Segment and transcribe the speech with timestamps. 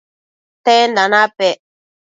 [0.65, 1.57] tenda napec?